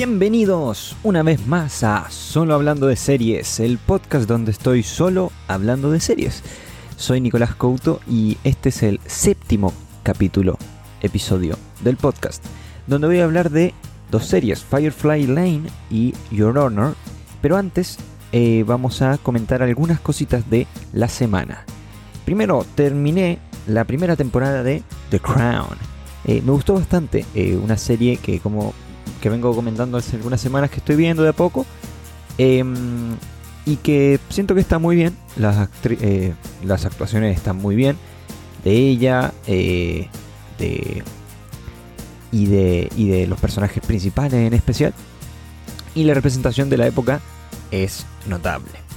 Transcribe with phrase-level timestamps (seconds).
[0.00, 5.90] Bienvenidos una vez más a Solo Hablando de Series, el podcast donde estoy solo hablando
[5.90, 6.42] de series.
[6.96, 10.56] Soy Nicolás Couto y este es el séptimo capítulo,
[11.02, 12.42] episodio del podcast,
[12.86, 13.74] donde voy a hablar de
[14.10, 16.94] dos series, Firefly Lane y Your Honor.
[17.42, 17.98] Pero antes
[18.32, 21.66] eh, vamos a comentar algunas cositas de la semana.
[22.24, 25.76] Primero, terminé la primera temporada de The Crown.
[26.24, 28.72] Eh, me gustó bastante, eh, una serie que como
[29.20, 31.66] que vengo comentando hace algunas semanas que estoy viendo de a poco.
[32.38, 33.16] Em,
[33.66, 35.16] y que siento que está muy bien.
[35.36, 35.68] Las,
[36.64, 37.96] las actuaciones están muy bien.
[38.64, 40.08] De ella, de,
[42.32, 44.94] y, de, y de los personajes principales en especial.
[45.94, 47.20] Y la representación de la época
[47.70, 48.90] es notable.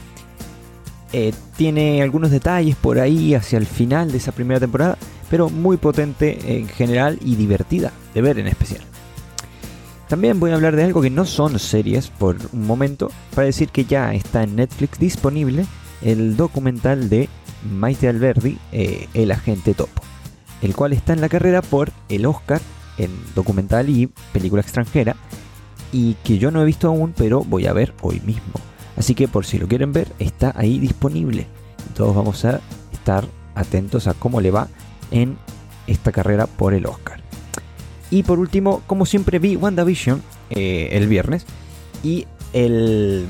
[1.11, 4.97] Eh, tiene algunos detalles por ahí hacia el final de esa primera temporada,
[5.29, 8.81] pero muy potente en general y divertida de ver en especial.
[10.13, 13.69] También voy a hablar de algo que no son series por un momento, para decir
[13.69, 15.65] que ya está en Netflix disponible
[16.03, 17.29] el documental de
[17.67, 20.03] Maite Alberdi, eh, El Agente Topo,
[20.61, 22.61] el cual está en la carrera por el Oscar
[22.99, 25.15] en documental y película extranjera,
[25.91, 28.53] y que yo no he visto aún, pero voy a ver hoy mismo.
[28.95, 31.47] Así que por si lo quieren ver, está ahí disponible.
[31.95, 33.25] Todos vamos a estar
[33.55, 34.67] atentos a cómo le va
[35.09, 35.39] en
[35.87, 37.22] esta carrera por el Oscar.
[38.13, 41.47] Y por último, como siempre vi WandaVision eh, el viernes.
[42.03, 43.25] Y el,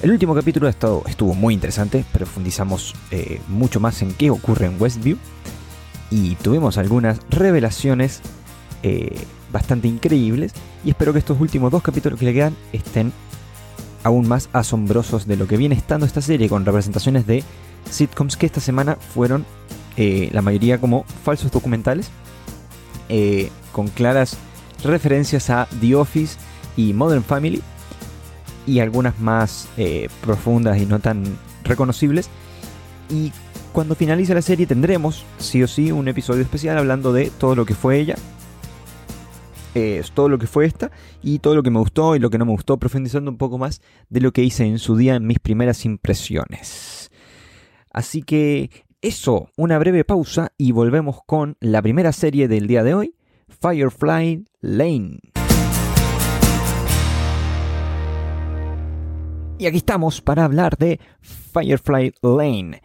[0.00, 4.80] el último capítulo estado, estuvo muy interesante, profundizamos eh, mucho más en qué ocurre en
[4.80, 5.18] Westview.
[6.10, 8.22] Y tuvimos algunas revelaciones
[8.82, 9.14] eh,
[9.52, 10.54] bastante increíbles.
[10.82, 13.12] Y espero que estos últimos dos capítulos que le quedan estén
[14.02, 17.44] aún más asombrosos de lo que viene estando esta serie con representaciones de
[17.90, 19.44] sitcoms que esta semana fueron
[19.98, 22.10] eh, la mayoría como falsos documentales
[23.08, 24.36] eh, con claras
[24.84, 26.38] referencias a The Office
[26.76, 27.62] y Modern Family
[28.66, 31.24] y algunas más eh, profundas y no tan
[31.64, 32.28] reconocibles
[33.08, 33.32] y
[33.72, 37.64] cuando finalice la serie tendremos sí o sí un episodio especial hablando de todo lo
[37.64, 38.16] que fue ella
[39.76, 40.90] es todo lo que fue esta
[41.22, 43.58] y todo lo que me gustó y lo que no me gustó, profundizando un poco
[43.58, 47.10] más de lo que hice en su día en mis primeras impresiones.
[47.92, 48.70] Así que
[49.02, 53.14] eso, una breve pausa y volvemos con la primera serie del día de hoy,
[53.48, 55.18] Firefly Lane.
[59.58, 62.82] Y aquí estamos para hablar de Firefly Lane,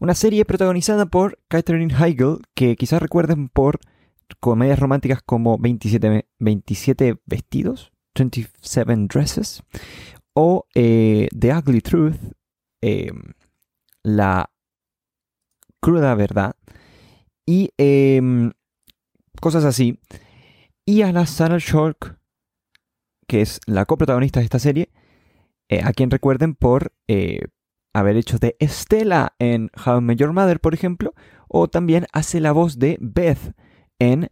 [0.00, 3.80] una serie protagonizada por Catherine Heigl, que quizás recuerden por
[4.40, 9.62] comedias románticas como 27, 27 vestidos, 27 dresses,
[10.34, 12.16] o eh, The Ugly Truth,
[12.80, 13.34] em,
[14.04, 14.51] la
[15.82, 16.54] cruda verdad,
[17.44, 18.52] y em,
[19.40, 19.98] cosas así.
[20.86, 22.18] Y a la Sarah Shork,
[23.26, 24.90] que es la coprotagonista de esta serie,
[25.68, 27.40] eh, a quien recuerden por eh,
[27.92, 31.14] haber hecho de Estela en How I Met Your Mother, por ejemplo,
[31.48, 33.54] o también hace la voz de Beth
[33.98, 34.30] en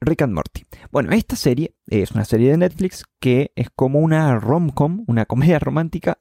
[0.00, 0.64] Rick and Morty.
[0.92, 5.58] Bueno, esta serie es una serie de Netflix que es como una rom-com, una comedia
[5.58, 6.18] romántica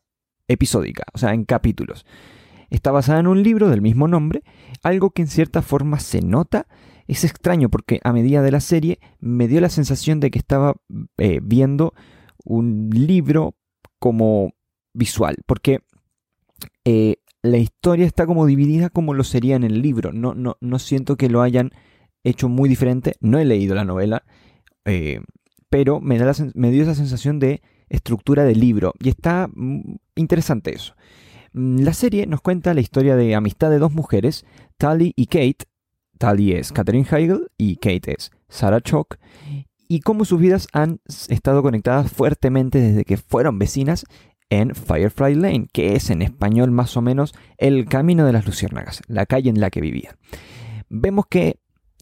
[0.47, 2.05] episódica, o sea, en capítulos.
[2.69, 4.43] Está basada en un libro del mismo nombre,
[4.81, 6.67] algo que en cierta forma se nota.
[7.07, 10.75] Es extraño porque a medida de la serie me dio la sensación de que estaba
[11.17, 11.93] eh, viendo
[12.45, 13.55] un libro
[13.99, 14.51] como
[14.93, 15.79] visual, porque
[16.85, 20.13] eh, la historia está como dividida como lo sería en el libro.
[20.13, 21.71] No, no, no siento que lo hayan
[22.23, 23.15] hecho muy diferente.
[23.19, 24.23] No he leído la novela,
[24.85, 25.19] eh,
[25.69, 28.93] pero me, da me dio esa sensación de estructura de libro.
[28.99, 30.95] Y está mm, interesante eso.
[31.53, 34.45] Mm, la serie nos cuenta la historia de amistad de dos mujeres,
[34.77, 35.65] Tally y Kate.
[36.17, 39.19] Tally es Catherine Heigl y Kate es Sarah Chalk.
[39.87, 44.05] Y cómo sus vidas han estado conectadas fuertemente desde que fueron vecinas
[44.49, 49.01] en Firefly Lane, que es en español más o menos el camino de las luciérnagas,
[49.07, 50.15] la calle en la que vivían.
[50.89, 51.59] Vemos que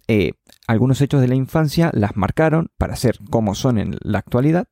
[0.07, 0.33] eh,
[0.67, 4.67] algunos hechos de la infancia las marcaron para ser como son en la actualidad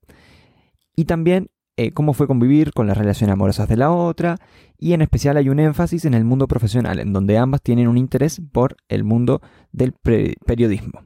[0.96, 1.50] y también
[1.80, 4.38] eh, cómo fue convivir con las relaciones amorosas de la otra
[4.78, 7.98] y en especial hay un énfasis en el mundo profesional en donde ambas tienen un
[7.98, 9.42] interés por el mundo
[9.72, 11.04] del periodismo.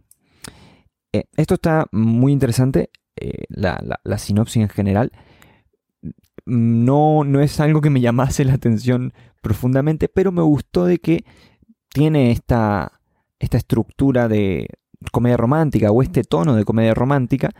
[1.11, 2.89] Eh, esto está muy interesante,
[3.49, 5.11] la, la, sinopsis en general
[6.45, 11.23] no, no es algo que me llamase la atención profundamente, pero me gustó de que
[11.89, 12.99] tiene esta,
[13.39, 14.67] esta estructura de
[15.11, 17.51] comedia romántica o este tono de comedia romántica,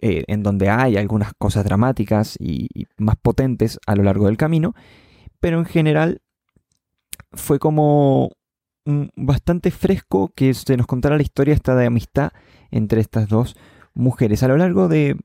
[0.00, 4.74] eh, en donde hay algunas cosas dramáticas y, más potentes a lo largo del camino,
[5.40, 6.22] pero en general
[7.32, 8.30] fue como
[9.14, 12.32] bastante fresco que se nos contara la historia esta de amistad
[12.70, 13.56] entre estas dos
[13.94, 14.42] mujeres.
[14.42, 15.16] A lo largo de,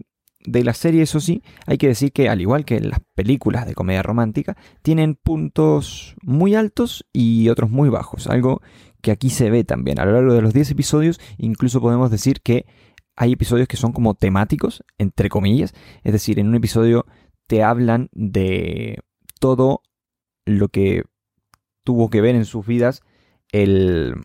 [0.46, 3.76] de la serie, eso sí, hay que decir que al igual que las películas de
[3.76, 8.28] comedia romántica, tienen puntos muy altos y otros muy bajos.
[8.28, 8.62] Algo
[9.02, 10.00] que aquí se ve también.
[10.00, 12.66] A lo largo de los 10 episodios, incluso podemos decir que
[13.16, 15.74] hay episodios que son como temáticos, entre comillas.
[16.04, 17.06] Es decir, en un episodio
[17.48, 19.00] te hablan de
[19.40, 19.82] todo
[20.46, 21.04] lo que
[21.84, 23.02] tuvo que ver en sus vidas
[23.52, 24.16] el...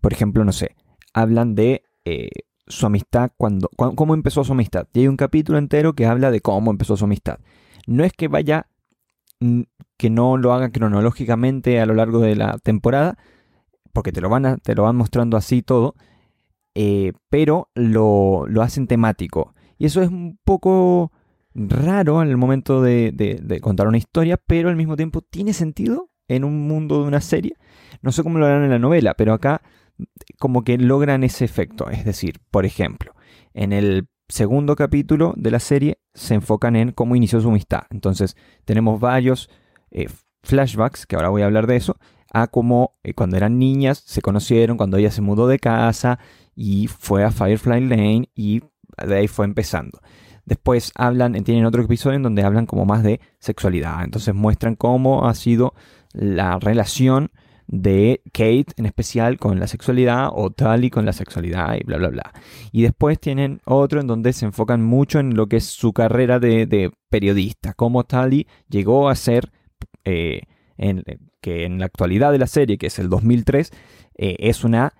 [0.00, 0.76] Por ejemplo, no sé,
[1.12, 2.30] hablan de eh,
[2.66, 4.88] su amistad, cuando, cómo empezó su amistad.
[4.94, 7.38] Y hay un capítulo entero que habla de cómo empezó su amistad.
[7.86, 8.66] No es que vaya,
[9.96, 13.18] que no lo haga cronológicamente a lo largo de la temporada,
[13.92, 15.94] porque te lo van, a, te lo van mostrando así todo,
[16.74, 19.54] eh, pero lo, lo, hacen temático.
[19.78, 21.12] Y eso es un poco
[21.54, 26.10] raro en el momento de, de, contar una historia, pero al mismo tiempo tiene sentido
[26.28, 27.56] en un mundo de una serie.
[28.02, 29.62] No sé cómo lo harán en la novela, pero acá
[30.38, 31.90] como que logran ese efecto.
[31.90, 33.14] Es decir, por ejemplo,
[33.52, 37.82] en el segundo capítulo de la serie se enfocan en cómo inició su amistad.
[37.90, 39.50] Entonces tenemos varios
[39.90, 40.08] eh,
[40.42, 41.96] flashbacks, que ahora voy a hablar de eso,
[42.32, 46.18] a cómo eh, cuando eran niñas se conocieron, cuando ella se mudó de casa
[46.62, 48.60] y fue a Firefly Lane y
[49.02, 49.98] de ahí fue empezando.
[50.44, 54.04] Después hablan, tienen otro episodio en donde hablan como más de sexualidad.
[54.04, 55.72] Entonces muestran cómo ha sido
[56.12, 57.30] la relación
[57.66, 62.08] de Kate en especial con la sexualidad o Tali con la sexualidad y bla bla
[62.08, 62.32] bla.
[62.72, 66.38] Y después tienen otro en donde se enfocan mucho en lo que es su carrera
[66.38, 69.50] de, periodista, cómo Tali llegó a ser
[70.04, 70.42] eh,
[70.76, 71.04] en,
[71.40, 73.70] que en la actualidad de la serie, que es el 2003,
[74.18, 74.92] eh, es una,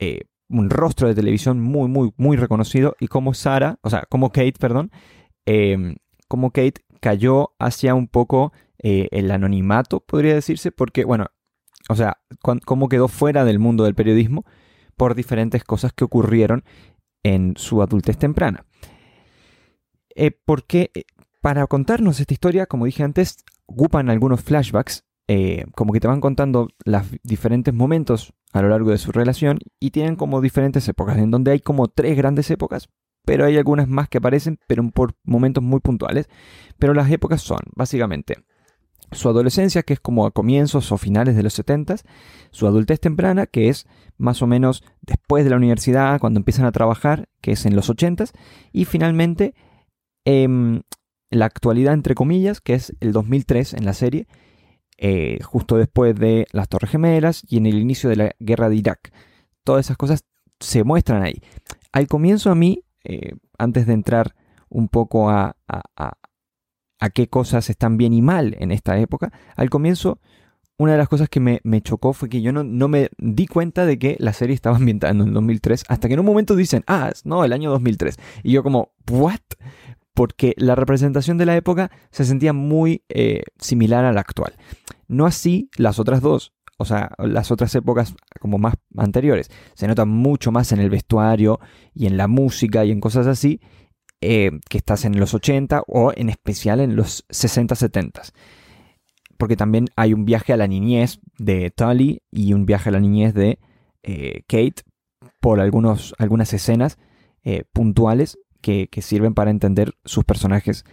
[0.00, 4.30] eh, un rostro de televisión muy, muy, muy reconocido y como Sara, o sea, como
[4.30, 4.90] Kate, perdón,
[5.46, 5.96] em,
[6.28, 8.52] como Kate cayó hacia un poco
[8.82, 11.26] eh, el anonimato, podría decirse, porque, bueno,
[11.88, 12.18] o sea,
[12.64, 14.44] cómo quedó fuera del mundo del periodismo
[14.96, 16.64] por diferentes cosas que ocurrieron
[17.22, 18.64] en su adultez temprana.
[20.44, 20.90] porque
[21.40, 26.20] para contarnos esta historia, como dije antes, ocupan algunos flashbacks eh, como que te van
[26.20, 31.18] contando los diferentes momentos a lo largo de su relación y tienen como diferentes épocas,
[31.18, 32.88] en donde hay como tres grandes épocas,
[33.26, 36.30] pero hay algunas más que aparecen, pero por momentos muy puntuales.
[36.78, 38.36] Pero las épocas son, básicamente,
[39.12, 41.96] su adolescencia, que es como a comienzos o finales de los 70,
[42.50, 43.86] su adultez temprana, que es
[44.16, 47.90] más o menos después de la universidad, cuando empiezan a trabajar, que es en los
[47.90, 48.24] 80,
[48.72, 49.54] y finalmente
[50.24, 50.80] em,
[51.30, 54.26] la actualidad, entre comillas, que es el 2003 en la serie,
[54.98, 58.76] eh, justo después de las Torres Gemelas y en el inicio de la guerra de
[58.76, 59.12] Irak.
[59.62, 60.24] Todas esas cosas
[60.58, 61.40] se muestran ahí.
[61.92, 64.34] Al comienzo a mí, eh, antes de entrar
[64.68, 70.20] un poco a, a, qué cosas están bien y mal en esta época, al comienzo
[70.78, 73.84] una de las cosas que me, chocó fue que yo no, no, me di cuenta
[73.84, 77.12] de que la serie estaba ambientada en 2003, hasta que en un momento dicen, ah,
[77.24, 78.16] no, el año 2003.
[78.42, 79.40] Y yo como, ¿what?
[80.18, 84.56] Porque la representación de la época se sentía muy eh, similar a la actual.
[85.06, 89.48] No así las otras dos, o sea, las otras épocas como más anteriores.
[89.74, 91.60] Se nota mucho más en el vestuario
[91.94, 93.60] y en la música y en cosas así
[94.20, 98.32] eh, que estás en los 80 o en especial en los 60-70.
[99.36, 102.98] Porque también hay un viaje a la niñez de Tully y un viaje a la
[102.98, 103.60] niñez de
[104.02, 104.82] eh, Kate
[105.38, 106.98] por algunos, algunas escenas
[107.72, 108.36] puntuales
[108.90, 110.84] que, sirven para entender sus personajes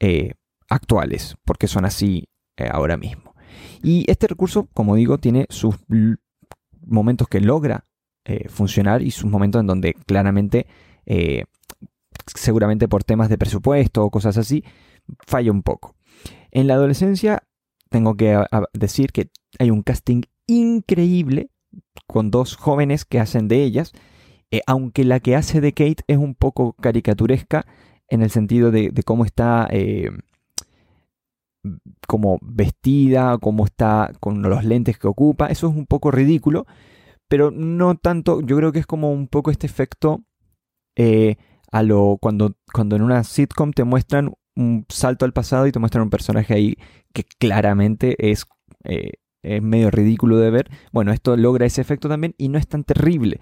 [0.00, 0.34] eh,
[0.68, 3.34] actuales, porque son así eh, ahora mismo.
[3.82, 5.76] Y este recurso, como digo, tiene sus
[6.84, 7.86] momentos que logra
[8.24, 10.66] eh, funcionar y sus momentos en donde claramente,
[12.26, 14.64] seguramente por temas de presupuesto o cosas así,
[15.26, 15.96] falla un poco.
[16.50, 17.44] En la adolescencia,
[17.90, 21.50] tengo que decir que hay un casting increíble
[22.06, 23.92] con dos jóvenes que hacen de ellas
[24.50, 27.66] eh, aunque la que hace de Kate es un poco caricaturesca
[28.08, 30.10] en el sentido de, cómo está eh,
[32.08, 36.66] como vestida, cómo está con los lentes que ocupa, eso es un poco ridículo,
[37.28, 40.24] pero no tanto, yo creo que es como un poco este efecto
[40.96, 41.36] eh,
[41.70, 45.78] a lo cuando, cuando en una sitcom te muestran un salto al pasado y te
[45.78, 46.76] muestran un personaje ahí
[47.12, 48.46] que claramente es,
[48.82, 50.70] es medio ridículo de ver.
[50.92, 53.40] Bueno, esto logra ese efecto también y no es tan terrible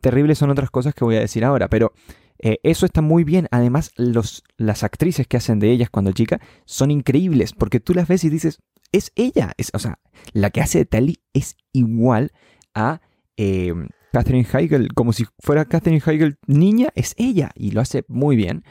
[0.00, 1.92] terribles son otras cosas que voy a decir ahora, pero
[2.38, 3.48] eh, eso está muy bien.
[3.50, 8.08] Además, los, las actrices que hacen de ellas cuando chica son increíbles, porque tú las
[8.08, 8.60] ves y dices,
[8.92, 9.52] es ella.
[9.72, 9.98] O sea,
[10.32, 12.32] la que hace de Tali es igual
[12.74, 13.00] a
[13.36, 13.74] eh,
[14.12, 18.64] Heigl, como si fuera Catherine Heigl niña, es ella, y lo hace muy bien.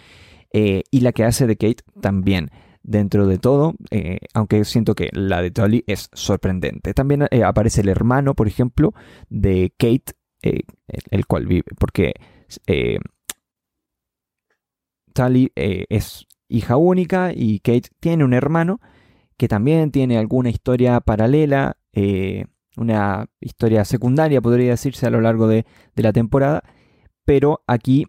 [0.54, 2.50] Eh, y la que hace de Kate también.
[2.90, 3.74] Dentro de todo,
[4.34, 6.94] aunque siento que la de Tali es sorprendente.
[6.94, 8.94] También aparece el hermano, por ejemplo,
[9.30, 10.62] de Kate, eh,
[11.12, 12.14] el cual vive, porque
[12.68, 13.00] eh,
[15.14, 18.80] Tally es hija única y Kate tiene un hermano
[19.36, 21.78] que también tiene alguna historia paralela,
[22.76, 25.66] una historia secundaria podría decirse a lo largo de,
[25.96, 26.64] la temporada,
[27.26, 28.06] pero aquí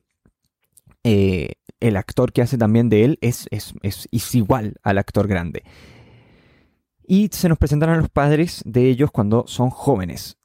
[1.03, 5.65] el actor que hace también de él es, es, es igual al actor grande.
[7.11, 10.38] Y se nos presentan a los padres de ellos cuando son jóvenes.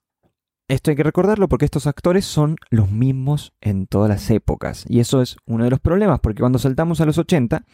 [0.70, 4.86] Esto hay que recordarlo porque estos actores son los mismos en todas las épocas.
[4.88, 7.66] Y eso es uno de los problemas, porque cuando saltamos a los 80,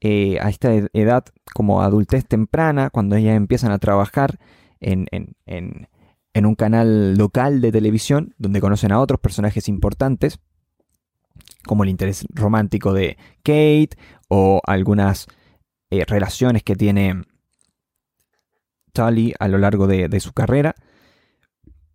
[0.00, 4.38] eh, a esta edad como adultez temprana, cuando ellas empiezan a trabajar
[4.80, 5.06] en,
[6.34, 10.40] un canal local de televisión, donde conocen a otros personajes importantes,
[11.66, 13.90] como el interés romántico de Kate
[14.28, 15.26] o algunas
[15.90, 17.22] eh, relaciones que tiene
[18.92, 20.74] Tully a lo largo de su carrera,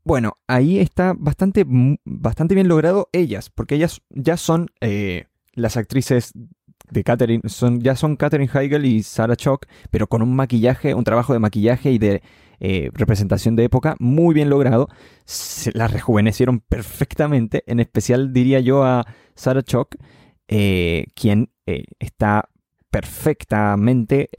[0.04, 1.66] bueno, ahí está bastante,
[2.06, 6.34] bastante bien logrado ellas, porque ellas ya son eh, las actrices
[6.90, 11.04] de Catherine, son, ya son Catherine Heigl y Sarah Chock, pero con un maquillaje, un
[11.04, 12.24] trabajo de maquillaje y de
[12.60, 14.88] eh, representación de época muy bien logrado.
[15.26, 19.96] Se las rejuvenecieron perfectamente, en especial diría yo a Sarah Chock,
[20.48, 21.52] eh, quien
[22.00, 22.50] está
[22.90, 24.30] perfectamente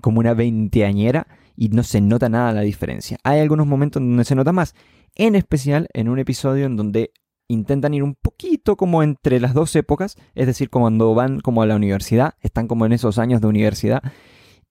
[0.00, 3.18] como una veinteañera y no se nota nada la diferencia.
[3.24, 4.76] Hay algunos momentos donde se nota más,
[5.18, 7.12] en especial en un episodio en donde
[7.48, 11.66] intentan ir un poquito como entre las dos épocas, es decir, cuando van como a
[11.66, 14.02] la universidad, están como en esos años de universidad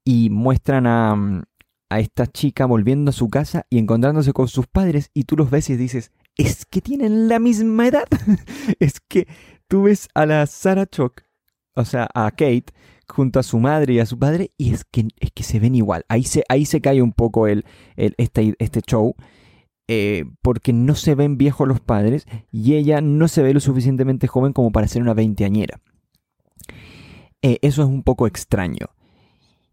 [0.03, 1.43] y muestran a, mm,
[1.89, 5.49] a esta chica volviendo a su casa y encontrándose con sus padres y tú los
[5.49, 8.07] ves y dices, es que tienen la misma edad.
[8.79, 9.27] es que
[9.67, 11.23] tú ves a la Sarah Chock,
[11.75, 12.73] o sea, a Kate,
[13.07, 15.75] junto a su madre y a su padre, y es que, es que se ven
[15.75, 16.05] igual.
[16.09, 19.15] Ahí se, ahí se cae un poco el, este, este show.
[19.89, 24.27] Eh, porque no se ven viejos los padres y ella no se ve lo suficientemente
[24.27, 25.79] joven como para ser una veinteañera.
[27.41, 28.87] Eh, eso es un poco extraño.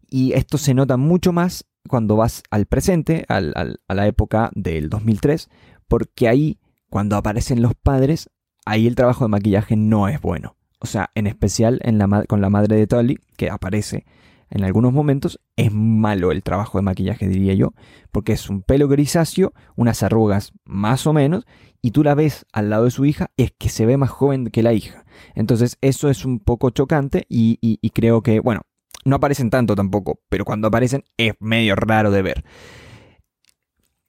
[0.09, 5.49] Y esto se nota mucho más cuando vas al presente, a la época del 2003,
[5.87, 8.29] porque ahí, cuando aparecen los padres,
[8.65, 10.55] ahí el trabajo de maquillaje no es bueno.
[10.79, 11.81] O sea, en especial
[12.27, 14.05] con la madre de Tully, que aparece
[14.49, 17.73] en algunos momentos, es malo el trabajo de maquillaje, diría yo,
[18.11, 21.45] porque es un pelo grisáceo, unas arrugas más o menos,
[21.81, 24.47] y tú la ves al lado de su hija, es que se ve más joven
[24.47, 25.05] que la hija.
[25.33, 28.61] Entonces eso es un poco chocante y, y creo que, bueno,
[29.03, 32.43] no aparecen tanto tampoco, pero cuando aparecen es medio raro de ver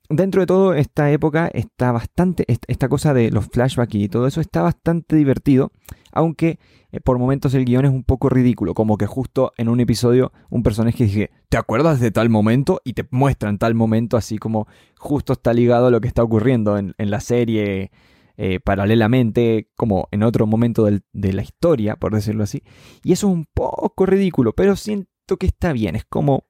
[0.08, 4.40] dentro de todo, esta época está bastante, esta cosa de los flashbacks y todo eso
[4.40, 5.72] está bastante divertido,
[6.16, 6.58] aunque
[6.90, 10.32] eh, por momentos el guion es un poco ridículo, como que justo en un episodio
[10.48, 12.80] un personaje dice, ¿te acuerdas de tal momento?
[12.84, 14.66] Y te muestran tal momento así como
[14.98, 17.90] justo está ligado a lo que está ocurriendo en, la serie
[18.38, 22.62] eh, paralelamente, como en otro momento de la historia, por decirlo así.
[23.04, 26.46] Y eso es un poco ridículo, pero siento que está bien, es como,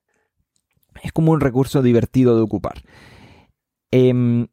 [1.02, 2.82] es como un recurso divertido de ocupar.
[3.90, 4.46] Em,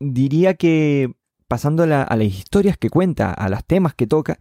[0.00, 1.14] diría que
[1.52, 4.38] pasando a, las historias que cuenta, a los temas que toca,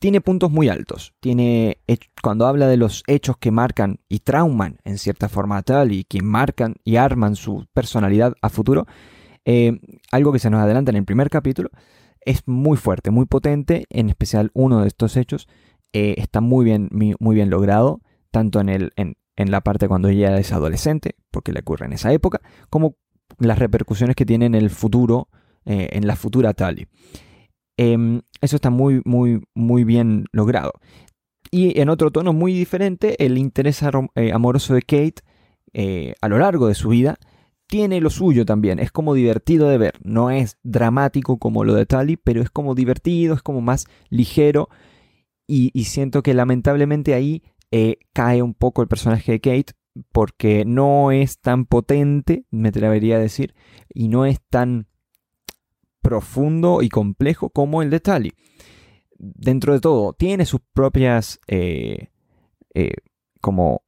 [0.00, 1.12] tiene puntos muy altos.
[1.20, 1.82] Tiene,
[2.22, 6.22] cuando habla de los hechos que marcan y trauman en cierta forma tal y que
[6.22, 8.86] marcan y arman su personalidad a futuro,
[9.44, 9.78] eh,
[10.12, 11.68] algo que se nos adelanta en el primer capítulo,
[12.22, 15.46] es muy fuerte, muy potente, en especial uno de estos hechos
[15.92, 20.08] eh, está muy bien, muy bien logrado, tanto en, el, en, en la parte cuando
[20.08, 22.40] ella es adolescente, porque le ocurre en esa época,
[22.70, 22.96] como
[23.38, 25.28] las repercusiones que tiene en el futuro,
[25.66, 26.86] eh, en la futura Tali.
[27.76, 30.72] Em, eso está muy, muy, muy bien logrado.
[31.50, 33.82] Y en otro tono muy diferente, el interés
[34.14, 35.22] eh, amoroso de Kate
[35.72, 37.18] eh, a lo largo de su vida
[37.66, 38.78] tiene lo suyo también.
[38.78, 39.94] Es como divertido de ver.
[40.02, 44.68] No es dramático como lo de Tali, pero es como divertido, es como más ligero.
[45.48, 47.42] y siento que lamentablemente ahí
[48.12, 49.74] cae un poco el personaje de Kate
[50.12, 53.54] porque no es tan potente, me atrevería a decir,
[53.92, 54.86] y no es tan
[56.06, 58.32] profundo y complejo como el de Tali.
[59.18, 62.10] Dentro de todo, tiene sus propias eh,
[62.74, 62.94] eh,
[63.40, 63.82] como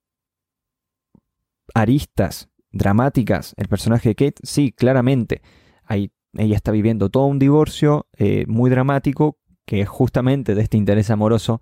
[1.75, 3.54] aristas dramáticas.
[3.56, 5.42] El personaje de Kate, sí, claramente.
[5.88, 8.08] ella está viviendo todo un divorcio
[8.46, 11.60] muy dramático, que es justamente de este interés amoroso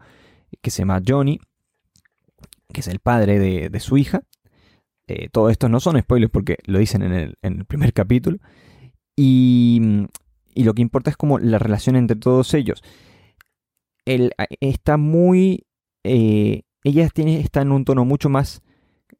[0.63, 1.39] que se llama Johnny,
[2.73, 4.23] que es el padre de, su hija.
[5.09, 8.39] Eh, todo esto no son spoilers porque lo dicen en el, primer capítulo.
[9.17, 10.07] Y,
[10.65, 12.83] lo que importa es como la relación entre todos ellos.
[14.05, 15.67] Él está muy...
[16.05, 18.63] Eh, ella tiene, está en un tono mucho más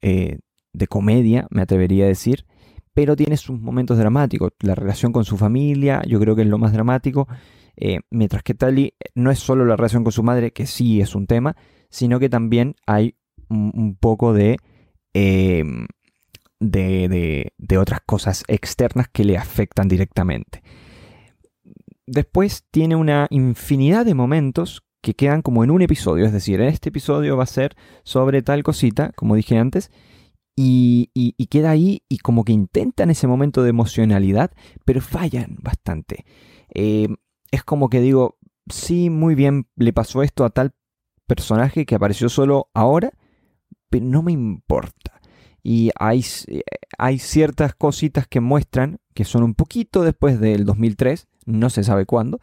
[0.01, 0.39] eh,
[0.73, 2.47] de comedia, me atrevería a decir,
[2.95, 4.53] pero tiene sus momentos dramáticos.
[4.61, 7.27] La relación con su familia, yo creo que es lo más dramático.
[7.77, 11.15] Eh, mientras que Tali no es solo la relación con su madre, que sí es
[11.15, 11.57] un tema,
[11.91, 13.17] sino que también hay
[13.49, 15.87] un, poco em,
[16.59, 20.63] de, de, de, otras cosas externas que le afectan directamente.
[22.07, 26.89] Después tiene una infinidad de momentos que quedan como en un episodio, es decir, este
[26.89, 29.91] episodio va a ser sobre tal cosita, como dije antes,
[30.57, 31.11] y,
[31.51, 34.51] queda ahí y como que intentan ese momento de emocionalidad,
[34.85, 36.25] pero fallan bastante.
[36.75, 37.09] Eh,
[37.51, 40.75] es como que digo, sí, muy bien, le pasó esto a tal
[41.27, 43.13] personaje que apareció solo ahora,
[43.91, 45.21] pero no me importa.
[45.63, 46.63] Y hay, eh,
[46.99, 52.05] hay ciertas cositas que muestran, que son un poquito después del 2003, no se sabe
[52.05, 52.41] cuándo,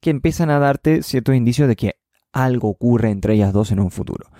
[0.00, 1.96] que empiezan a darte ciertos indicios de que
[2.32, 4.30] algo ocurre entre ellas dos en un futuro.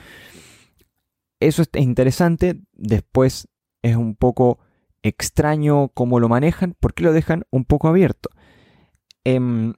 [1.40, 3.48] Eso es interesante, después
[3.82, 4.58] es un poco
[5.02, 8.30] extraño cómo lo manejan, porque lo dejan un poco abierto.
[9.24, 9.74] Em,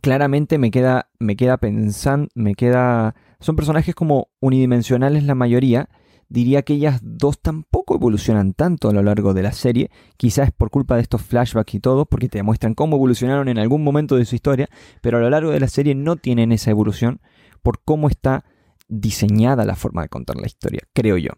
[0.00, 3.14] claramente me queda, me queda pensando, me queda...
[3.40, 5.88] Son personajes como unidimensionales la mayoría.
[6.28, 9.90] Diría que ellas dos tampoco evolucionan tanto a lo largo de la serie.
[10.16, 13.84] Quizás por culpa de estos flashbacks y todo, porque te demuestran cómo evolucionaron en algún
[13.84, 14.68] momento de su historia,
[15.00, 17.20] pero a lo largo de la serie no tienen esa evolución
[17.62, 18.44] por cómo está
[18.88, 21.30] diseñada la forma de contar la historia, creo yo.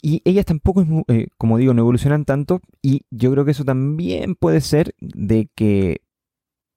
[0.00, 4.36] Y ellas tampoco, eh, como digo, no evolucionan tanto y yo creo que eso también
[4.36, 6.02] puede ser de que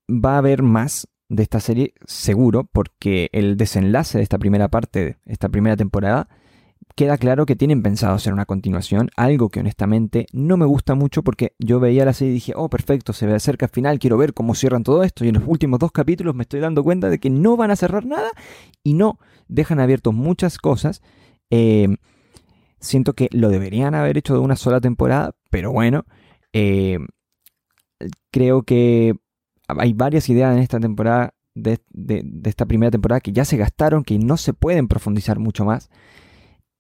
[0.10, 5.18] va a haber más de esta serie seguro porque el desenlace de esta primera parte,
[5.26, 6.28] esta primera temporada,
[6.94, 11.24] queda claro que tienen pensado hacer una continuación, algo que honestamente no me gusta mucho
[11.24, 14.18] porque yo veía la serie y dije, oh, perfecto, se ve cerca al final, quiero
[14.18, 17.10] ver cómo cierran todo esto y en los últimos dos capítulos me estoy dando cuenta
[17.10, 18.30] de que no van a cerrar nada
[18.84, 21.02] y no, dejan abiertos muchas cosas.
[21.50, 21.96] Eh,
[22.82, 26.04] siento que lo deberían haber hecho de una sola temporada, pero bueno,
[26.52, 27.00] eh,
[28.32, 29.16] creo que
[29.78, 31.80] hay varias ideas en esta temporada, de,
[32.46, 35.90] esta primera temporada, que ya se gastaron, que no se pueden profundizar mucho más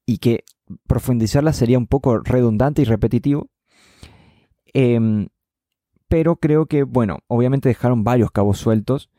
[0.05, 0.43] y que
[0.87, 3.49] profundizarla sería un poco redundante y repetitivo.
[4.73, 5.27] Em,
[6.07, 9.09] pero creo que, bueno, obviamente dejaron varios cabos sueltos.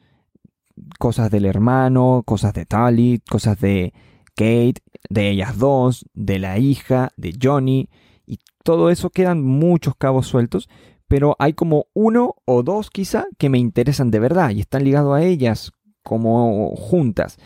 [0.99, 3.93] Cosas del hermano, cosas de Tali, cosas de
[4.35, 7.89] Kate, de ellas dos, de la hija, de Johnny.
[8.27, 10.69] Y todo eso quedan muchos cabos sueltos
[11.13, 15.15] pero hay como uno o dos quizá que me interesan de verdad y están ligados
[15.15, 15.73] a ellas
[16.03, 17.37] como juntas.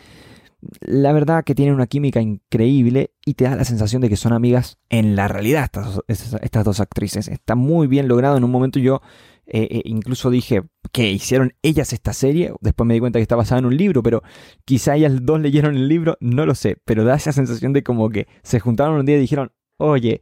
[0.79, 4.31] La verdad que tienen una química increíble y te da la sensación de que son
[4.31, 5.69] amigas en la realidad
[6.07, 7.27] estas, dos actrices.
[7.27, 8.37] Está muy bien logrado.
[8.37, 9.01] En un momento yo
[9.47, 12.53] eh, eh, incluso dije que hicieron ellas esta serie.
[12.61, 14.23] Después me di cuenta que está basada en un libro, pero
[14.63, 16.77] quizá ellas dos leyeron el libro, no lo sé.
[16.85, 20.21] Pero da esa sensación de como que se juntaron un día y dijeron, oye,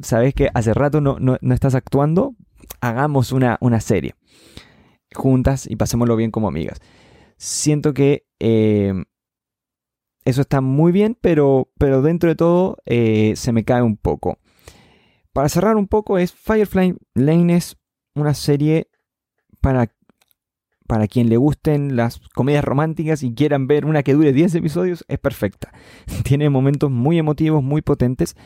[0.00, 2.34] sabes que hace rato no, estás actuando,
[2.80, 4.14] hagamos una, una, serie
[5.14, 6.80] juntas y pasémoslo bien como amigas.
[7.36, 8.92] Siento que eh,
[10.24, 14.38] eso está muy bien, pero, pero dentro de todo eh, se me cae un poco.
[15.32, 17.76] Para cerrar un poco, es Firefly Lane es
[18.14, 18.90] una serie
[19.60, 19.92] para,
[20.86, 25.04] para quien le gusten las comedias románticas y quieran ver una que dure 10 episodios,
[25.08, 25.72] es perfecta.
[26.24, 28.36] Tiene momentos muy emotivos, muy potentes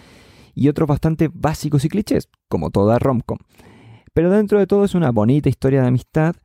[0.54, 3.38] y otros bastante básicos y clichés, como toda romcom.
[4.12, 6.36] Pero dentro de todo es una bonita historia de amistad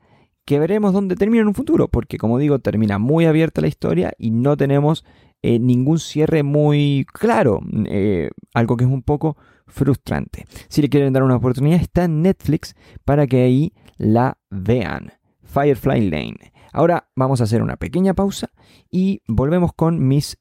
[0.46, 4.14] que veremos dónde termina en un futuro, porque como digo, termina muy abierta la historia
[4.18, 5.04] y no tenemos
[5.42, 9.36] eh, ningún cierre muy claro, eh, algo que es un poco
[9.68, 10.46] frustrante.
[10.70, 15.12] Si le quieren dar una oportunidad, está en Netflix para que ahí la vean.
[15.44, 16.54] Firefly Lane.
[16.72, 18.50] Ahora vamos a hacer una pequeña pausa
[18.92, 20.38] y volvemos con mis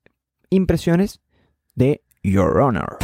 [0.50, 1.20] impresiones
[1.74, 2.98] de Your Honor.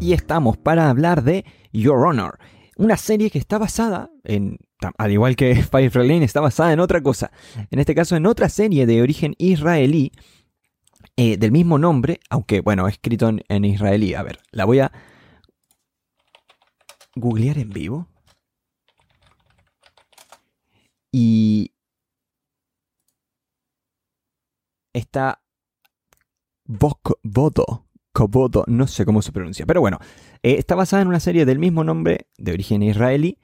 [0.00, 2.38] Y estamos para hablar de Your Honor,
[2.76, 4.58] una serie que está basada en,
[4.96, 7.32] al igual que Firefly Lane, está basada en otra cosa,
[7.70, 10.12] en este caso en otra serie de origen israelí
[11.16, 14.14] eh, del mismo nombre, aunque bueno, escrito en, israelí.
[14.14, 14.92] A ver, la voy a
[17.16, 18.06] googlear en vivo.
[21.10, 21.72] Y
[24.92, 25.42] está
[26.66, 27.87] Voto
[28.18, 29.98] Kobodo, no sé cómo se pronuncia, pero bueno,
[30.42, 33.38] eh, está basada en una serie del mismo nombre, de origen israelí,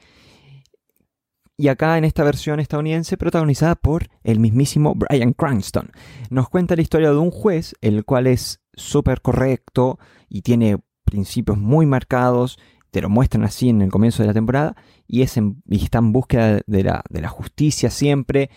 [1.57, 5.93] y acá en esta versión estadounidense protagonizada por el mismísimo Brian Cranston.
[6.29, 11.57] Nos cuenta la historia de un juez, el cual es súper correcto y tiene principios
[11.57, 12.59] muy marcados,
[12.91, 14.75] te lo muestran así en el comienzo de la temporada,
[15.07, 18.51] y, es y está en búsqueda de la, de la justicia siempre,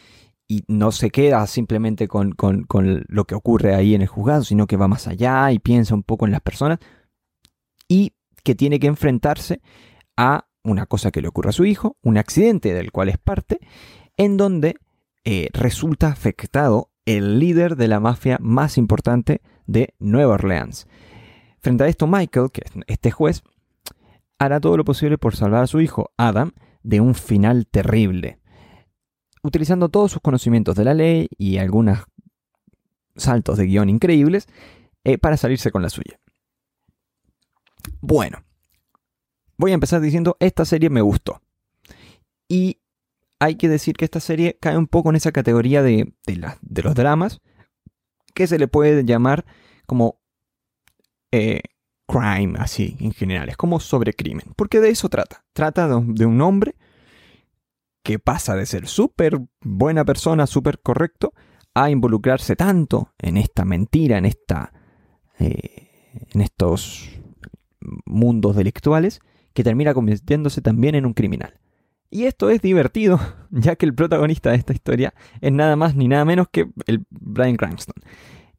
[0.48, 2.36] y no se queda simplemente con,
[3.08, 6.04] lo que ocurre ahí en el juzgado, sino que va más allá y piensa un
[6.04, 6.80] poco en las personas
[7.88, 9.62] y que tiene que enfrentarse
[10.16, 13.60] a una cosa que le ocurre a su hijo, un accidente del cual es parte,
[14.16, 14.76] en donde
[15.26, 20.88] eh, resulta afectado el líder de la mafia más importante de Nueva Orleans.
[21.60, 23.44] Frente a esto, Michael, que es este juez,
[24.40, 26.52] hará todo lo posible por salvar a su hijo, Adam,
[26.84, 28.40] de un final terrible,
[29.48, 32.00] utilizando todos sus conocimientos de la ley y algunos
[33.16, 34.48] saltos de guion increíbles
[35.04, 36.20] eh, para salirse con la suya.
[38.02, 38.44] Bueno,
[39.58, 41.42] voy a empezar diciendo, esta serie me gustó.
[42.48, 42.80] Y
[43.40, 46.96] hay que decir que esta serie cae un poco en esa categoría de, de, los
[46.96, 47.42] dramas
[48.34, 49.46] que se le puede llamar
[49.86, 50.20] como
[51.32, 51.62] eh,
[52.08, 53.50] crime, así en general.
[53.50, 55.46] Es como sobre crimen, porque de eso trata.
[55.54, 56.76] Trata de, un hombre
[58.08, 61.34] que pasa de ser súper buena persona, súper correcto,
[61.74, 64.72] a involucrarse tanto en esta mentira, en, esta,
[65.40, 65.90] eh,
[66.34, 67.10] en estos
[68.06, 69.20] mundos delictuales,
[69.54, 71.60] que termina convirtiéndose también en un criminal.
[72.10, 73.20] Y esto es divertido,
[73.52, 77.06] ya que el protagonista de esta historia es nada más ni nada menos que el
[77.10, 77.96] Brian Cranston,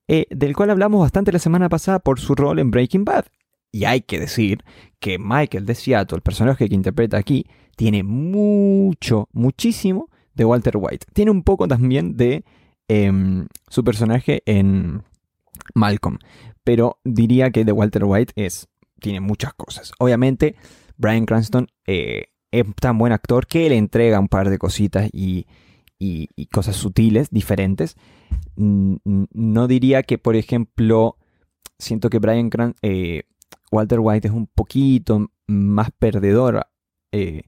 [0.09, 3.25] eh, del cual hablamos bastante la semana pasada por su rol en Breaking Bad.
[3.73, 4.63] Y hay que decir
[5.01, 7.47] que Michael de Seattle, el personaje que interpreta aquí,
[7.79, 11.07] tiene mucho, muchísimo de Walter White.
[11.13, 12.45] Tiene un poco también de
[12.89, 15.05] em, su personaje en
[15.77, 16.19] Malcolm.
[16.65, 18.67] Pero diría que de Walter White es,
[19.01, 19.93] tiene muchas cosas.
[20.01, 20.57] Obviamente,
[20.97, 25.47] Brian Cranston eh, es tan buen actor que le entrega un par de cositas y,
[26.53, 27.95] cosas sutiles, diferentes.
[28.57, 31.17] No diría que, por ejemplo,
[31.79, 32.51] siento que Brian
[32.83, 33.23] eh,
[33.71, 36.67] Walter White es un poquito más perdedor
[37.13, 37.43] eh,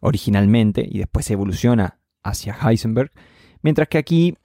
[0.00, 3.12] originalmente y después evoluciona hacia Heisenberg,
[3.62, 4.36] mientras que aquí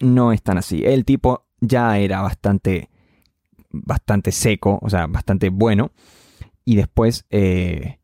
[0.00, 0.84] no es tan así.
[0.84, 2.90] El tipo ya era bastante,
[3.70, 5.92] bastante seco, o sea, bastante bueno,
[6.64, 7.98] y después eh,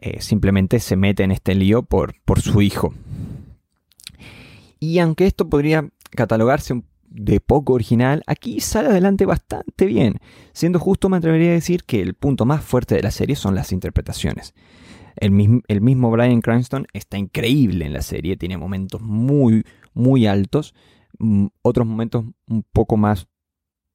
[0.00, 2.92] eh, simplemente se mete en este lío por, por su hijo.
[4.78, 10.20] Y aunque esto podría catalogarse de poco original, aquí sale adelante bastante bien.
[10.52, 13.54] Siendo justo, me atrevería a decir que el punto más fuerte de la serie son
[13.54, 14.52] las interpretaciones.
[15.16, 20.26] El mismo, el mismo Brian Cranston está increíble en la serie, tiene momentos muy, muy
[20.26, 20.74] altos,
[21.18, 23.28] mm, otros momentos un poco más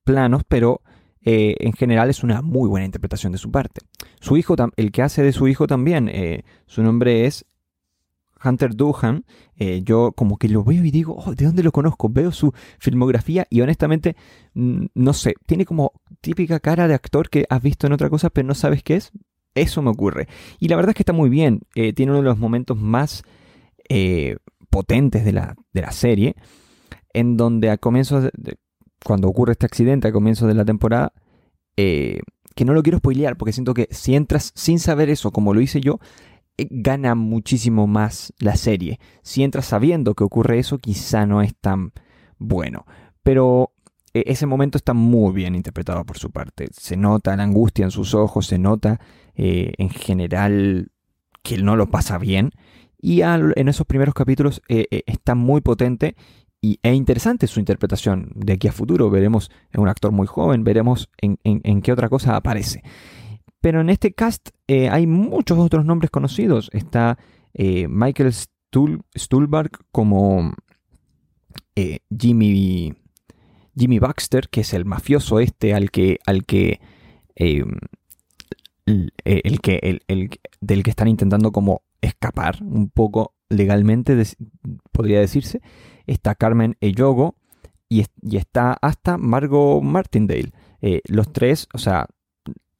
[0.03, 0.81] planos, pero
[1.21, 3.81] eh, en general es una muy buena interpretación de su parte.
[4.19, 7.45] Su hijo, el que hace de su hijo también, eh, su nombre es
[8.43, 9.25] Hunter Duhan.
[9.57, 12.09] Eh, yo como que lo veo y digo, oh, ¿de dónde lo conozco?
[12.09, 14.15] Veo su filmografía y honestamente,
[14.53, 18.47] no sé, tiene como típica cara de actor que has visto en otra cosa pero
[18.47, 19.11] no sabes qué es.
[19.55, 20.27] Eso me ocurre.
[20.59, 21.61] Y la verdad es que está muy bien.
[21.73, 23.23] tiene uno de los momentos más
[24.69, 26.35] potentes de la, de la, serie,
[27.13, 28.57] en donde a comienzos de,
[29.03, 31.13] cuando ocurre este accidente a comienzo de la temporada,
[31.77, 32.19] eh,
[32.55, 35.61] que no lo quiero spoilear porque siento que si entras sin saber eso como lo
[35.61, 35.99] hice yo,
[36.57, 38.99] eh, gana muchísimo más la serie.
[39.21, 41.93] Si entras sabiendo que ocurre eso, quizá no es tan
[42.37, 42.85] bueno.
[43.23, 43.73] Pero
[44.13, 46.67] eh, ese momento está muy bien interpretado por su parte.
[46.71, 48.99] Se nota la angustia en sus ojos, se nota
[49.41, 50.91] en general
[51.43, 52.51] que no lo pasa bien.
[53.01, 56.15] Y en esos primeros capítulos está muy potente
[56.61, 59.09] y es interesante su interpretación de aquí a futuro.
[59.09, 62.83] Veremos, es un actor muy joven, veremos en, qué otra cosa aparece.
[63.61, 66.69] Pero en este cast eh, hay muchos otros nombres conocidos.
[66.73, 67.17] Está
[67.53, 70.53] eh, Michael Stuhl, Stuhlbarg como
[71.75, 72.93] eh, Jimmy,
[73.77, 76.81] Jimmy Baxter, que es el mafioso este al que, al que,
[79.23, 80.29] el, que el,
[80.61, 84.15] del que están intentando como escapar un poco legalmente,
[84.91, 85.61] podría decirse
[86.11, 87.35] está Carmen Eyogo
[87.87, 90.51] y, y está hasta Margot Martindale.
[90.81, 92.07] Eh, los tres, o sea,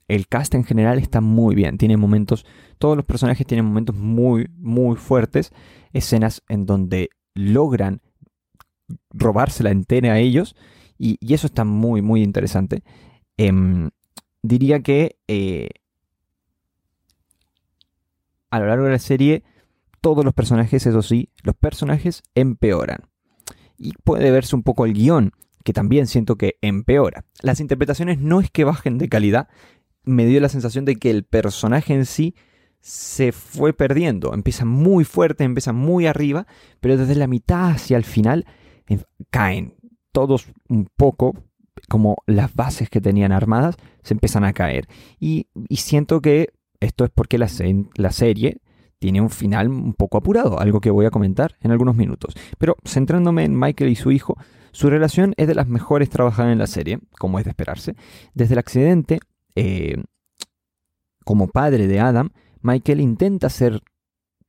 [0.08, 1.78] el cast en general está muy bien.
[1.78, 2.46] Tiene momentos,
[2.78, 5.52] todos los personajes tienen momentos muy, muy fuertes.
[5.94, 8.02] Escenas en donde logran
[9.12, 10.56] robarse la entera a ellos.
[10.98, 12.84] Y, eso está muy, muy interesante.
[13.38, 13.90] Em,
[14.42, 15.70] diría que eh,
[18.50, 19.44] a lo largo de la serie,
[20.02, 23.10] todos los personajes, eso sí, los personajes empeoran
[23.80, 25.32] y puede verse un poco el guion,
[25.64, 27.26] que también siento que empeora.
[27.42, 29.48] Las interpretaciones no es que bajen de calidad,
[30.04, 32.36] me dio la sensación de que el personaje en sí
[32.82, 34.34] se fue perdiendo.
[34.34, 36.46] Empieza muy fuerte, empieza muy arriba,
[36.80, 38.46] pero desde la mitad hacia el final
[39.30, 39.76] caen
[40.12, 41.36] todos un poco,
[41.88, 44.88] como las bases que tenían armadas se empiezan a caer.
[45.20, 46.50] Y, siento que
[46.80, 48.62] esto es porque la, serie
[49.00, 52.36] tiene un final un poco apurado, algo que voy a comentar en algunos minutos.
[52.58, 54.38] Pero centrándome en Michael y su hijo,
[54.72, 57.96] su relación es de las mejores trabajadas en la serie, como es de esperarse.
[58.34, 59.20] Desde el accidente,
[59.56, 60.04] eh,
[61.26, 62.30] como padre de Adam,
[62.62, 63.82] Michael intenta hacer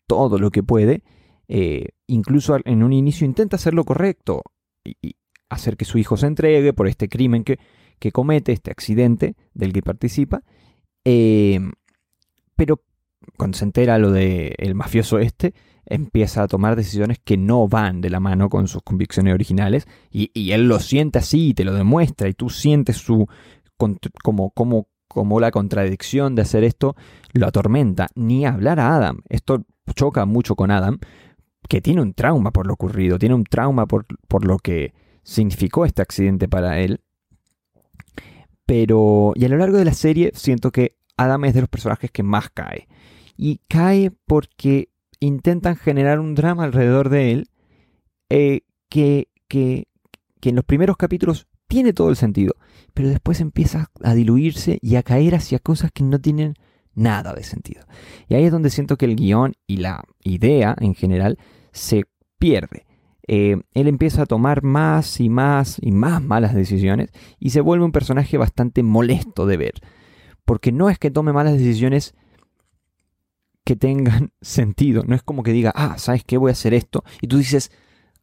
[0.06, 1.02] todo lo que puede,
[1.48, 4.42] eh, incluso en un inicio intenta hacer lo correcto
[4.84, 5.16] y,
[5.48, 7.58] hacer que su hijo se entregue por este crimen que,
[7.98, 10.44] que comete, este accidente del que participa.
[11.04, 11.58] Eh,
[12.60, 12.82] pero
[13.38, 15.54] cuando se entera lo del el mafioso este,
[15.86, 20.52] empieza a tomar decisiones que no van de la mano con sus convicciones originales y,
[20.52, 23.26] él lo siente así y te lo demuestra y tú sientes su
[23.78, 26.96] como, como, como la contradicción de hacer esto
[27.32, 28.08] lo atormenta.
[28.14, 29.22] Ni hablar a Adam.
[29.30, 30.98] Esto choca mucho con Adam,
[31.66, 34.92] que tiene un trauma por lo ocurrido, tiene un trauma por, por lo que
[35.22, 37.00] significó este accidente para él.
[38.66, 42.10] Pero, y a lo largo de la serie siento que Adam es de los personajes
[42.10, 42.88] que más cae.
[43.36, 47.50] Y cae porque intentan generar un drama alrededor de él
[48.30, 49.88] eh, que, que,
[50.40, 52.54] que en los primeros capítulos tiene todo el sentido,
[52.94, 56.54] pero después empieza a diluirse y a caer hacia cosas que no tienen
[56.94, 57.82] nada de sentido.
[58.28, 61.38] Y ahí es donde siento que el guion y la idea en general
[61.72, 62.04] se
[62.38, 62.86] pierde.
[63.28, 67.84] Eh, él empieza a tomar más y más y más malas decisiones y se vuelve
[67.84, 69.74] un personaje bastante molesto de ver.
[70.44, 72.14] Porque no es que tome malas decisiones
[73.64, 75.02] que tengan sentido.
[75.06, 76.36] No es como que diga, ah, ¿sabes qué?
[76.38, 77.04] Voy a hacer esto.
[77.20, 77.70] Y tú dices,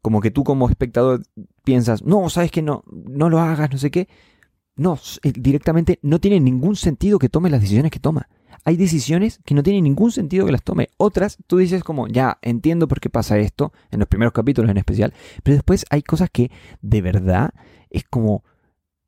[0.01, 1.23] como que tú como espectador
[1.63, 2.61] piensas, no, ¿sabes qué?
[2.61, 4.07] No, no lo hagas, no sé qué.
[4.75, 8.29] No, eh, directamente no tiene ningún sentido que tome las decisiones que toma.
[8.63, 10.89] Hay decisiones que no tienen ningún sentido que las tome.
[10.97, 14.77] Otras, tú dices como, ya, entiendo por qué pasa esto, en los primeros capítulos en
[14.77, 15.13] especial.
[15.43, 16.51] Pero después hay cosas que
[16.81, 17.51] de verdad
[17.89, 18.43] es como,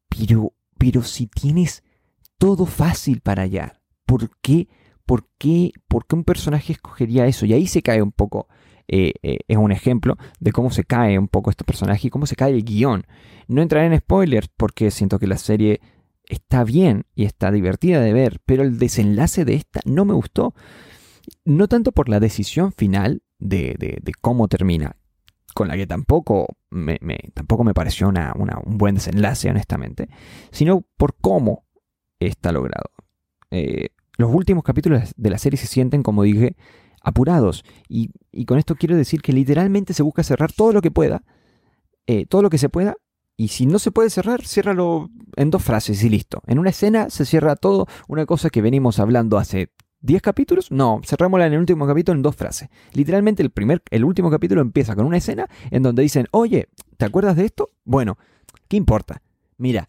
[0.08, 1.84] pero, pero si tienes
[2.39, 4.67] todo fácil para hallar, ¿por qué
[5.10, 7.47] ¿por qué, por qué un personaje escogería eso?
[7.47, 8.47] Y ahí se cae un poco,
[8.88, 12.28] eh, eh, es un ejemplo de cómo se cae un poco este personaje y cómo
[12.28, 13.08] se cae el guion.
[13.47, 15.82] No entraré en spoilers porque siento que la serie
[16.25, 20.54] está bien y está divertida de ver, pero el desenlace de esta no me gustó.
[21.43, 24.95] No tanto por la decisión final de, cómo termina,
[25.56, 26.99] con la que tampoco me,
[27.34, 30.08] tampoco me pareció una, un buen desenlace, honestamente,
[30.52, 31.63] sino por cómo
[32.19, 32.91] está logrado.
[33.51, 36.55] Eh, los últimos capítulos de la serie se sienten, como dije,
[37.01, 37.63] apurados.
[37.88, 38.12] Y,
[38.45, 41.23] con esto quiero decir que literalmente se busca cerrar todo lo que pueda,
[42.08, 42.95] eh, todo lo que se pueda.
[43.38, 46.41] Y si no se puede cerrar, ciérralo en dos frases y listo.
[46.45, 50.71] En una escena se cierra todo, una cosa que venimos hablando hace 10 capítulos.
[50.71, 52.69] No, cerrámosla en el último capítulo en dos frases.
[52.93, 57.05] Literalmente el, primer, el último capítulo empieza con una escena en donde dicen, oye, ¿te
[57.05, 57.71] acuerdas de esto?
[57.86, 58.17] Bueno,
[58.67, 59.21] ¿qué importa?
[59.58, 59.88] Mira,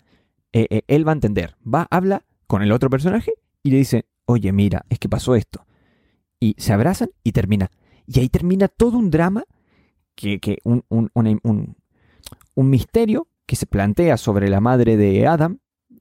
[0.52, 1.56] eh, eh, él va a entender.
[1.62, 3.32] Va, habla con el otro personaje
[3.62, 5.66] y le dice, oye, mira, es que pasó esto.
[6.38, 7.70] Y se abrazan y termina.
[8.06, 9.44] Y ahí termina todo un drama,
[10.14, 15.58] que, un, un, misterio que se plantea sobre la madre de Adam,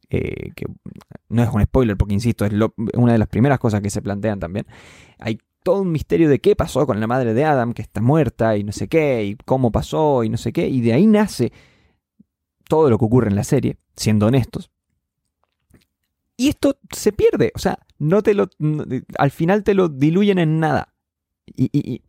[0.10, 0.66] eh, que
[1.30, 2.52] no es un spoiler porque, insisto, es
[2.96, 4.66] una de las primeras cosas que se plantean también.
[5.20, 8.58] Hay todo un misterio de qué pasó con la madre de Adam, que está muerta
[8.58, 11.52] y no sé qué, y cómo pasó y no sé qué, y de ahí nace
[12.68, 14.72] todo lo que ocurre en la serie, siendo honestos.
[16.38, 18.50] Y esto se pierde, o sea, no te lo,
[19.18, 20.94] al final te lo diluyen en nada.
[21.56, 22.02] Y,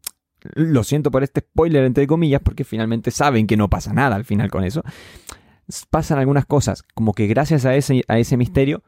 [0.55, 4.25] lo siento por este spoiler entre comillas, porque finalmente saben que no pasa nada al
[4.25, 4.83] final con eso.
[5.91, 8.83] Pasan algunas cosas, como que gracias a ese, a ese misterio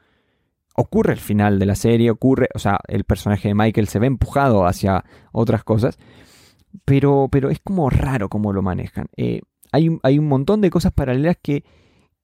[0.75, 4.07] ocurre el final de la serie, ocurre, o sea, el personaje de Michael se ve
[4.07, 5.99] empujado hacia otras cosas,
[6.85, 9.09] pero, pero es como raro cómo lo manejan.
[9.17, 11.65] Eh, hay, hay, un montón de cosas paralelas que,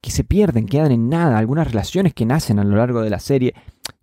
[0.01, 3.19] que se pierden, quedan en nada, algunas relaciones que nacen a lo largo de la
[3.19, 3.55] serie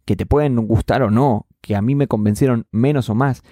[0.05, 3.43] que te pueden gustar o no, que a mí me convencieron menos o más,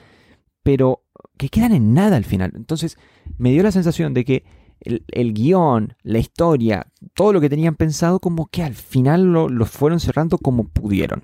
[0.62, 1.04] pero
[1.38, 2.52] que quedan en nada al final.
[2.56, 2.98] Entonces
[3.38, 4.44] me dio la sensación de que
[4.82, 10.00] el, guion, la historia, todo lo que tenían pensado, como que al final lo, fueron
[10.00, 11.24] cerrando como pudieron.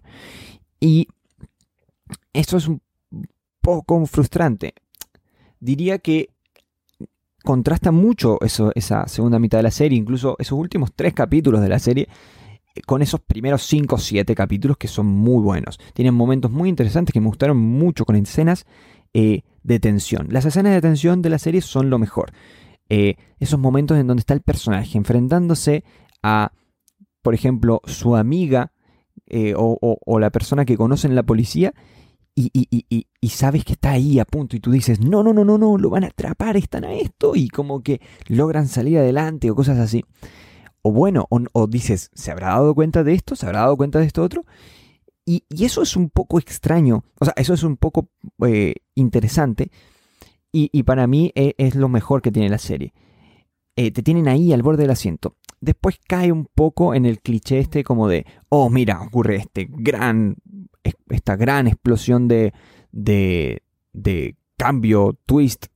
[0.79, 1.07] Y
[2.33, 2.81] eso es un
[3.61, 4.73] poco frustrante.
[5.59, 6.29] Diría que
[7.49, 11.69] contrasta mucho eso, esa segunda mitad de la serie, incluso esos últimos tres capítulos de
[11.69, 12.07] la serie,
[12.85, 15.79] con esos primeros 5 o 7 capítulos que son muy buenos.
[15.95, 18.67] Tienen momentos muy interesantes que me gustaron mucho con escenas
[19.15, 20.27] eh, de tensión.
[20.29, 22.33] Las escenas de tensión de la serie son lo mejor.
[22.87, 25.83] Eh, esos momentos en donde está el personaje enfrentándose
[26.21, 26.51] a,
[27.23, 28.73] por ejemplo, su amiga
[29.25, 31.73] eh, o, la persona que conoce en la policía
[32.41, 35.77] y, sabes que está ahí a punto y tú dices, no, no, no, no, no,
[35.77, 39.77] lo van a atrapar, están a esto y como que logran salir adelante o cosas
[39.77, 40.03] así
[40.81, 43.35] o bueno, o, dices, ¿se habrá dado cuenta de esto?
[43.35, 44.45] ¿Se habrá dado cuenta de esto otro?
[45.25, 48.09] Y, eso es un poco extraño, o sea, eso es un poco
[48.45, 49.71] eh, interesante
[50.51, 52.93] y, para mí e, es, lo mejor que tiene la serie.
[53.75, 55.35] Eh, te tienen ahí al borde del asiento.
[55.61, 60.37] Después cae un poco en el cliché este como de, oh, mira, ocurre este gran,
[60.83, 62.53] esta gran explosión de,
[62.91, 63.63] de,
[63.93, 65.67] de cambio, twist,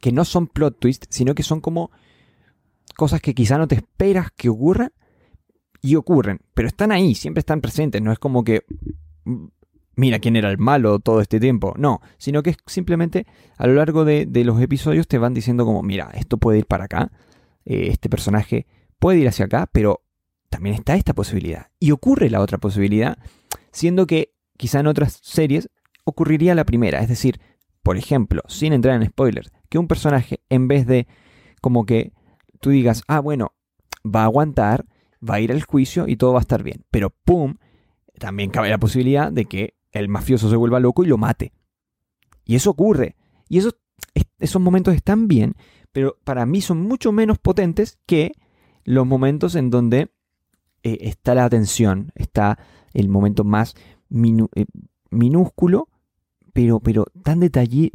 [0.00, 1.90] que no son plot twist, sino que son como
[2.96, 4.92] cosas que quizá no te esperas que ocurran
[5.80, 8.64] y ocurren, pero están ahí, siempre están presentes, no es como que
[9.24, 9.46] mm,
[9.96, 13.74] mira quién era el malo todo este tiempo, no, sino que es simplemente a lo
[13.74, 17.12] largo de, los episodios te van diciendo como, mira, esto puede ir para acá,
[17.64, 18.66] eh, este personaje
[18.98, 20.02] puede ir hacia acá, pero
[20.50, 21.68] también está esta posibilidad.
[21.78, 23.18] Y ocurre la otra posibilidad,
[23.72, 25.70] siendo que quizá en otras series
[26.04, 27.40] ocurriría la primera, es decir,
[27.82, 31.06] por ejemplo, sin entrar en spoilers, que un personaje en vez de
[31.60, 32.12] como que
[32.60, 33.52] tú digas, ah, bueno,
[34.04, 34.86] va a aguantar,
[35.26, 36.84] va a ir al juicio y todo va a estar bien.
[36.90, 37.56] Pero ¡pum!
[38.18, 41.52] También cabe la posibilidad de que el mafioso se vuelva loco y lo mate.
[42.44, 43.16] Y eso ocurre.
[43.48, 43.76] Y esos,
[44.38, 45.54] esos momentos están bien,
[45.92, 48.32] pero para mí son mucho menos potentes que
[48.84, 50.10] los momentos en donde
[50.82, 52.58] eh, está la atención, está
[52.98, 53.74] el momento más
[54.10, 54.66] eh,
[55.10, 55.88] minúsculo,
[56.52, 57.92] pero, pero tan detalle,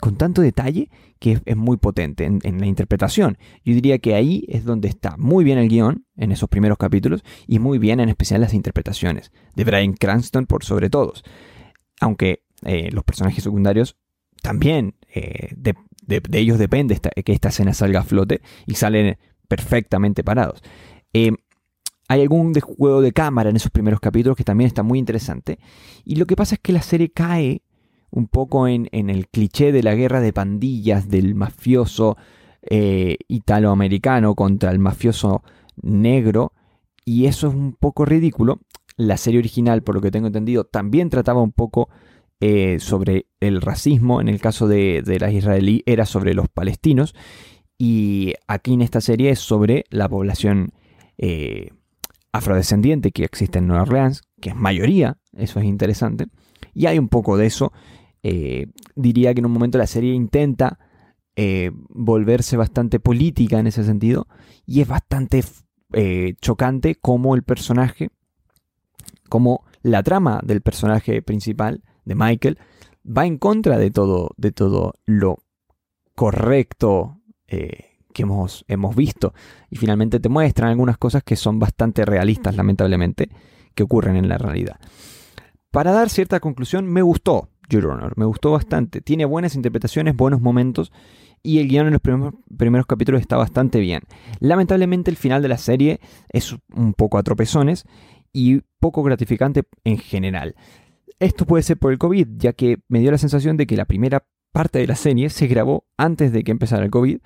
[0.00, 3.38] con tanto detalle que es, muy potente en, la interpretación.
[3.64, 7.24] Yo diría que ahí es donde está muy bien el guion, en esos primeros capítulos,
[7.46, 11.24] y muy bien en especial las interpretaciones, de Brian Cranston por sobre todos.
[12.00, 13.96] Aunque eh, los personajes secundarios
[14.42, 15.74] también, de,
[16.32, 20.62] ellos depende que esta escena salga a flote y salen perfectamente parados.
[22.08, 25.58] Hay algún juego de cámara en esos primeros capítulos que también está muy interesante.
[26.04, 27.62] Y lo que pasa es que la serie cae
[28.10, 32.16] un poco en, el cliché de la guerra de pandillas del mafioso
[32.62, 35.42] eh, italoamericano contra el mafioso
[35.82, 36.54] negro.
[37.04, 38.60] Y eso es un poco ridículo.
[38.96, 41.90] La serie original, por lo que tengo entendido, también trataba un poco
[42.40, 44.22] eh, sobre el racismo.
[44.22, 47.14] En el caso de, de la israelí era sobre los palestinos.
[47.76, 50.72] Y aquí en esta serie es sobre la población
[51.18, 51.70] eh,
[52.32, 56.26] afrodescendiente que existe en Nueva Orleans, que es mayoría, eso es interesante,
[56.74, 57.72] y hay un poco de eso.
[58.22, 60.78] Eh, diría que en un momento la serie intenta
[61.36, 64.26] eh, volverse bastante política en ese sentido,
[64.66, 65.42] y es bastante
[65.92, 68.10] eh, chocante como el personaje,
[69.28, 72.58] como la trama del personaje principal, de Michael,
[73.04, 75.38] va en contra de todo, de todo lo
[76.14, 77.20] correcto
[78.18, 79.32] que hemos, hemos visto.
[79.70, 83.30] Y finalmente te muestran algunas cosas que son bastante realistas, lamentablemente,
[83.76, 84.80] que ocurren en la realidad.
[85.70, 89.00] Para dar cierta conclusión, me gustó Your Honor, me gustó bastante.
[89.00, 90.90] Tiene buenas interpretaciones, buenos momentos
[91.44, 94.02] y el guion en los primeros, primeros, capítulos está bastante bien.
[94.40, 96.00] Lamentablemente el final de la serie
[96.30, 97.84] es un poco a tropezones
[98.32, 100.56] y poco gratificante en general.
[101.20, 103.84] Esto puede ser por el COVID, ya que me dio la sensación de que la
[103.84, 107.18] primera parte de la serie se grabó antes de que empezara el COVID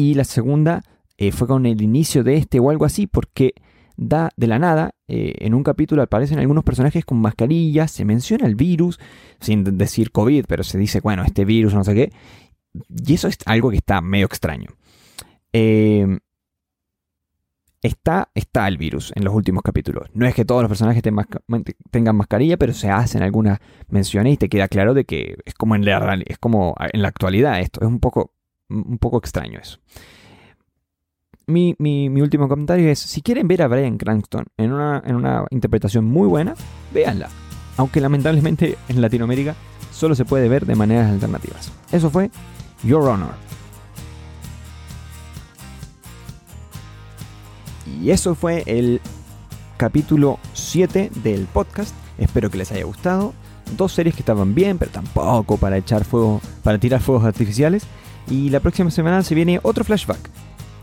[0.00, 0.82] y la segunda
[1.18, 3.52] eh, fue con el inicio de este o algo así, porque
[3.98, 8.46] da de la nada, eh, en un capítulo aparecen algunos personajes con mascarillas, se menciona
[8.46, 8.98] el virus,
[9.40, 12.12] sin decir COVID, pero se dice, bueno, este virus, no sé qué,
[12.88, 14.70] y eso es algo que está medio extraño.
[15.52, 16.18] Em,
[17.82, 20.08] está, está el virus en los últimos capítulos.
[20.14, 23.58] No es que todos los personajes tengan mascarilla, pero se hacen algunas
[23.88, 27.08] menciones y te queda claro de que es como en la, es como en la
[27.08, 27.80] actualidad esto.
[27.82, 28.32] Es un poco
[28.70, 29.78] un poco extraño eso.
[31.46, 31.74] Mi,
[32.20, 36.28] último comentario es, si quieren ver a Brian Cranston en una, en una interpretación muy
[36.28, 36.54] buena,
[36.94, 37.28] véanla.
[37.76, 39.56] Aunque lamentablemente en Latinoamérica
[39.90, 41.72] solo se puede ver de maneras alternativas.
[41.90, 42.30] Eso fue
[42.84, 43.34] Your Honor.
[48.00, 49.00] Y eso fue el
[49.76, 51.94] capítulo 7 del podcast.
[52.18, 53.34] Espero que les haya gustado.
[53.76, 57.86] Dos series que estaban bien, pero tampoco para echar fuego, para tirar fuegos artificiales.
[58.30, 60.30] Y la próxima semana se viene otro flashback.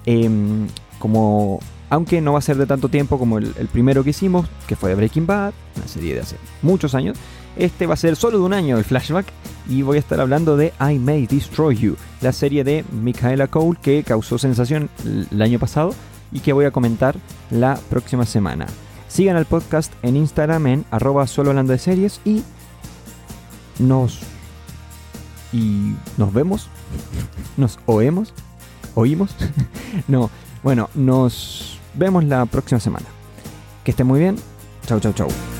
[0.05, 0.67] Em,
[0.99, 4.75] como, aunque no va a ser de tanto tiempo como el, primero que hicimos, que
[4.75, 7.17] fue de Breaking Bad, una serie de hace muchos años.
[7.55, 9.25] Este va a ser solo de un año el flashback
[9.67, 13.80] y voy a estar hablando de I May Destroy You, la serie de Michaela Cole
[13.82, 15.95] que causó sensación el año pasado
[16.32, 17.15] y que voy a comentar
[17.49, 18.67] la próxima semana.
[19.07, 22.43] Sigan al podcast en Instagram en arroba solo de series y
[23.80, 24.19] nos
[25.53, 26.69] y nos vemos,
[27.57, 28.33] nos oemos,
[28.95, 29.35] oímos.
[30.07, 30.29] no,
[30.63, 33.05] bueno, nos vemos la próxima semana.
[33.83, 34.35] Que esté muy bien.
[34.85, 35.57] Chau, chau, chau.